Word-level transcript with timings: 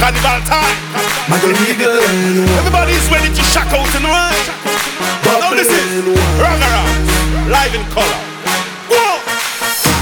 Carnival 0.00 0.40
time. 0.48 0.76
Regan. 1.28 2.48
Everybody's 2.56 3.06
ready 3.10 3.28
to 3.28 3.42
shock 3.42 3.66
out 3.66 3.94
and 3.94 4.04
run. 4.06 4.29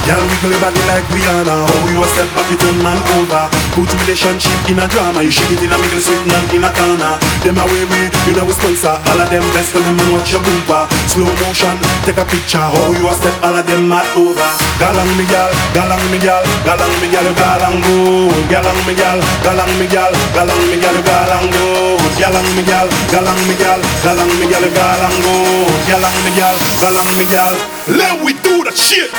Girl, 0.08 0.24
wiggle 0.24 0.56
your 0.56 0.60
body 0.64 0.80
like 0.88 1.04
Rihanna 1.12 1.52
How 1.52 1.92
you 1.92 2.00
a 2.00 2.08
step 2.08 2.32
back, 2.32 2.48
you 2.48 2.56
turn 2.56 2.80
man 2.80 2.96
over 3.20 3.44
Put 3.76 3.92
relationship 3.92 4.56
in 4.64 4.80
a 4.80 4.88
drama 4.88 5.20
You 5.20 5.28
shake 5.28 5.52
it 5.52 5.60
in 5.60 5.68
a 5.68 5.76
middle, 5.76 6.00
sweet 6.00 6.24
and 6.24 6.48
in 6.48 6.64
a 6.64 6.72
corner 6.72 7.12
Them 7.44 7.60
away 7.60 7.84
way, 7.92 8.08
you 8.24 8.32
know 8.32 8.48
we 8.48 8.56
sponsor 8.56 8.96
All 8.96 9.20
of 9.20 9.28
them 9.28 9.44
best, 9.52 9.76
cause 9.76 9.84
them 9.84 10.00
watch 10.08 10.32
your 10.32 10.40
bumper 10.40 10.88
Slow 11.12 11.28
motion, 11.44 11.76
take 12.08 12.16
a 12.16 12.24
picture 12.24 12.56
How 12.56 12.88
you 12.88 13.04
a 13.04 13.12
step, 13.20 13.36
all 13.44 13.52
of 13.52 13.68
them 13.68 13.84
mad 13.84 14.08
over 14.16 14.48
Galang 14.80 15.12
me 15.20 15.28
gal, 15.28 15.52
galang 15.76 16.00
me 16.08 16.16
gal 16.24 16.40
Galang 16.64 16.94
me 17.04 17.08
gal, 17.12 17.28
galang 17.36 17.76
go 17.84 18.32
Galang 18.48 18.80
me 18.88 18.96
gal, 18.96 19.20
galang 19.44 19.72
me 19.76 19.86
gal 19.92 20.12
Galang 20.32 20.64
me 20.72 20.76
gal, 20.80 20.96
galang 21.04 21.48
go 21.52 22.00
Galang 22.16 22.48
me 22.56 22.64
gal, 22.64 22.88
galang 23.12 23.40
me 23.44 23.54
gal 23.60 23.80
Galang 24.00 24.32
me 24.40 24.46
gal, 24.48 24.64
galang 24.72 25.18
go 25.20 25.36
Galang 25.84 26.16
me 26.24 26.32
gal, 26.32 26.56
galang 26.80 27.10
me 27.12 27.24
gal 27.28 27.54
Let 27.92 28.24
we 28.24 28.32
do 28.40 28.64
that 28.64 28.72
shit 28.72 29.12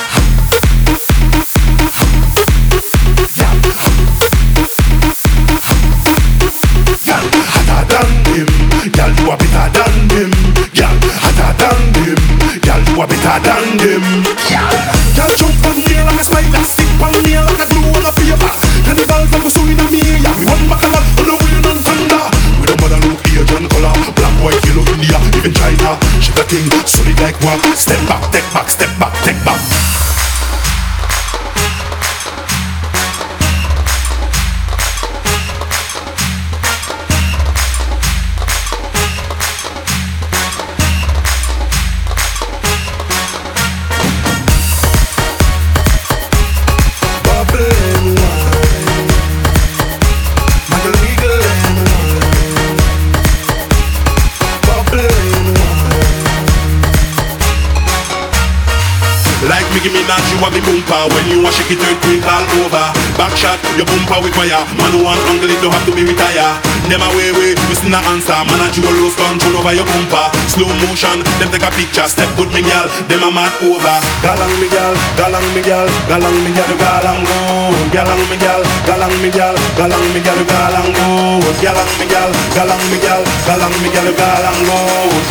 than 9.74 9.96
him. 10.14 10.32
Girl, 10.74 10.96
hotter 11.22 11.52
than 11.60 11.82
him. 12.02 12.20
Girl, 12.64 12.82
you 12.88 13.02
a 13.02 13.06
better 13.08 13.38
than 13.44 13.66
him. 13.80 14.04
Girl, 15.16 15.32
jump 15.36 15.66
on 15.66 15.78
me 15.84 15.96
like 16.00 16.20
a 16.20 16.24
spider, 16.24 16.64
stick 16.66 17.02
on 17.02 17.14
me 17.24 17.34
like 17.38 17.62
a 17.62 17.66
glue 17.70 17.92
on 17.94 18.06
a 18.06 18.12
paper. 18.16 18.52
Cannibal 18.86 19.24
from 19.30 19.42
the 19.46 19.52
swing 19.52 19.80
of 19.80 19.90
me, 19.92 20.02
yeah. 20.24 20.34
We 20.40 20.46
want 20.46 20.66
bacala 20.70 21.02
on 21.02 21.26
the 21.28 21.36
wind 21.36 21.66
and 21.66 21.82
thunder. 21.84 22.24
Don't 22.66 22.80
bother 22.80 23.00
look 23.08 23.22
Asian 23.30 23.66
color, 23.70 23.94
black, 24.16 24.36
white, 24.44 24.62
yellow, 24.66 24.86
India, 24.94 25.20
even 25.38 25.54
China. 25.54 25.98
She 26.22 26.32
got 26.34 26.48
thing 26.48 26.68
solid 26.86 27.20
like 27.20 27.40
rock. 27.42 27.62
Step 27.76 28.02
back, 28.08 28.24
take 28.32 28.48
back, 28.54 28.70
step 28.70 28.92
back, 29.00 29.14
take 29.24 29.40
back. 29.46 30.19
Like 59.50 59.66
Nicki 59.74 59.90
Minaj, 59.90 60.22
you 60.30 60.38
have 60.46 60.54
the 60.54 60.62
bumper 60.62 61.02
When 61.10 61.26
you 61.34 61.42
want 61.42 61.58
shake 61.58 61.74
it, 61.74 61.82
earthquake 61.82 62.22
all 62.30 62.46
over 62.62 62.86
Back 63.18 63.34
shot, 63.34 63.58
your 63.74 63.90
bumper 63.90 64.22
with 64.22 64.38
fire 64.38 64.62
Man 64.78 64.94
who 64.94 65.02
want 65.02 65.18
angle 65.26 65.50
it, 65.50 65.58
don't 65.66 65.74
have 65.74 65.82
to 65.90 65.94
be 65.98 66.06
retire 66.06 66.54
Them 66.86 67.02
away, 67.02 67.34
way, 67.34 67.58
you 67.58 67.76
still 67.76 67.90
not 67.90 68.06
answer 68.14 68.38
Man 68.46 68.62
a 68.62 68.70
jewel 68.70 68.94
lose 69.02 69.18
control 69.18 69.58
over 69.58 69.74
your 69.74 69.90
bumper 69.90 70.30
Slow 70.54 70.70
motion, 70.86 71.26
them 71.42 71.50
take 71.50 71.66
a 71.66 71.72
picture 71.74 72.06
Step 72.06 72.30
with 72.38 72.54
me, 72.54 72.62
girl, 72.62 72.86
them 73.10 73.26
a 73.26 73.30
mad 73.34 73.50
over 73.66 73.98
Galang 74.22 74.54
me 74.62 74.70
gal, 74.70 74.94
galang 75.18 75.48
me 75.58 75.62
gal, 75.66 75.88
galang 76.06 76.38
me 76.46 76.52
gal, 76.54 76.70
galang 76.78 77.24
go. 77.26 77.40
Galang 77.90 78.24
me 78.30 78.38
gal, 78.38 78.62
galang 78.86 79.16
me 79.22 79.30
gal, 79.32 79.56
galang 79.78 80.06
me 80.14 80.20
gal, 80.22 80.40
galang 80.46 80.92
go. 80.94 81.42
Galang 81.64 81.94
me 81.98 82.06
gal, 82.06 82.30
galang 82.54 82.84
me 82.92 82.98
gal, 83.02 83.24
galang 83.48 83.76
me 83.82 83.90
gal, 83.90 84.10
galang 84.14 84.62
go. 84.68 84.78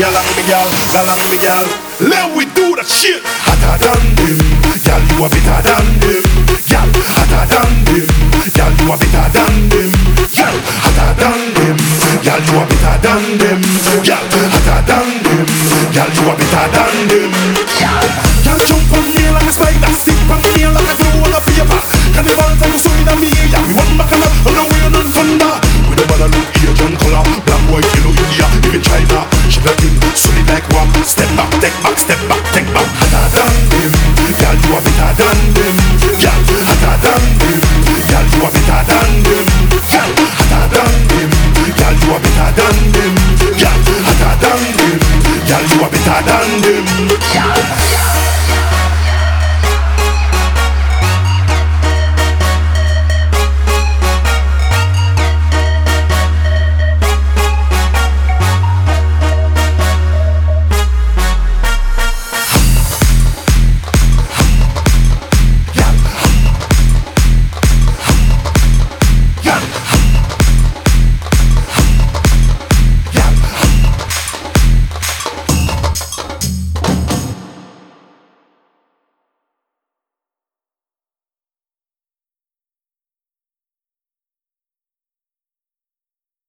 Galang 0.01 0.31
me 0.37 0.43
gal, 0.49 0.69
galang 0.93 1.23
me 1.31 1.39
gal. 1.39 1.88
Let 2.01 2.37
we 2.37 2.45
do 2.55 2.77
that 2.79 2.87
shit 2.87 3.19
Hotter 3.27 3.75
than 3.83 4.15
them, 4.15 4.39
gal 4.87 5.03
you 5.03 5.19
a 5.19 5.27
better 5.27 5.59
than 5.67 5.99
them. 5.99 6.23
Gal 6.63 6.87
hotter 6.95 7.43
than 7.51 7.75
them, 7.91 8.07
gal 8.55 8.71
you 8.71 8.87
a 8.87 8.97
better 9.03 9.27
than 9.35 9.67
them. 9.67 9.91
Gal 10.31 10.55
hotter 10.79 11.11
than 11.19 11.41
them, 11.59 11.77
gal 12.23 12.39
you 12.39 12.55
a 12.55 12.65
better 12.71 12.95
than 13.03 13.23
them. 13.43 13.61
Gal 14.07 14.23
hotter 14.31 14.79
than 14.87 15.09
them, 15.27 15.47
gal 15.91 16.11
you 16.15 16.31
a 16.31 16.35
better 16.39 16.67
than 16.71 17.09
them. 17.09 17.38
Girl, 34.49 34.57
you 34.57 34.73
have 34.73 34.87
it 34.87 34.95
harder 34.97 35.53
than 35.53 35.77
them. 35.77 35.88